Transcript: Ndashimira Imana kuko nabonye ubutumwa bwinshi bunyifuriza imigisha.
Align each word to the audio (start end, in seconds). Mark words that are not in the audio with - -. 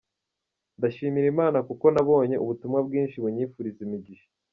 Ndashimira 0.77 1.27
Imana 1.33 1.57
kuko 1.67 1.85
nabonye 1.95 2.35
ubutumwa 2.43 2.79
bwinshi 2.87 3.17
bunyifuriza 3.23 3.79
imigisha. 3.87 4.27